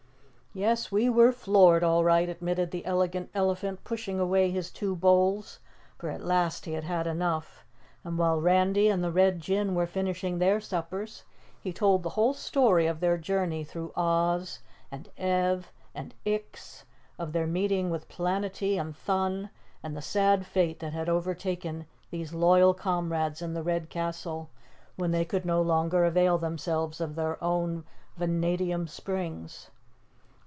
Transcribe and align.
"Yes, 0.53 0.91
we 0.91 1.09
were 1.09 1.31
floored, 1.31 1.81
all 1.81 2.03
right," 2.03 2.27
admitted 2.27 2.71
the 2.71 2.83
Elegant 2.85 3.29
Elephant, 3.33 3.85
pushing 3.85 4.19
away 4.19 4.51
his 4.51 4.69
two 4.69 4.97
bowls, 4.97 5.59
for 5.97 6.09
at 6.09 6.25
last 6.25 6.65
he 6.65 6.73
had 6.73 6.83
had 6.83 7.07
enough, 7.07 7.63
and 8.03 8.17
while 8.17 8.41
Randy 8.41 8.89
and 8.89 9.01
the 9.01 9.13
Red 9.13 9.39
Jinn 9.39 9.75
were 9.75 9.87
finishing 9.87 10.39
their 10.39 10.59
suppers 10.59 11.23
he 11.61 11.71
told 11.71 12.03
the 12.03 12.09
whole 12.19 12.33
story 12.33 12.85
of 12.85 12.99
their 12.99 13.17
journey 13.17 13.63
through 13.63 13.93
Oz 13.95 14.59
and 14.91 15.07
Ev 15.17 15.71
and 15.95 16.13
Ix, 16.25 16.83
of 17.17 17.31
their 17.31 17.47
meeting 17.47 17.89
with 17.89 18.09
Planetty 18.09 18.77
and 18.77 18.93
Thun 18.93 19.51
and 19.81 19.95
the 19.95 20.01
sad 20.01 20.45
fate 20.45 20.79
that 20.79 20.91
had 20.91 21.07
overtaken 21.07 21.85
these 22.09 22.33
loyal 22.33 22.73
comrades 22.73 23.41
in 23.41 23.53
the 23.53 23.63
Red 23.63 23.89
Castle 23.89 24.49
when 24.97 25.11
they 25.11 25.23
could 25.23 25.45
no 25.45 25.61
longer 25.61 26.03
avail 26.03 26.37
themselves 26.37 26.99
of 26.99 27.15
their 27.15 27.41
own 27.41 27.85
Vanadium 28.17 28.85
Springs. 28.87 29.69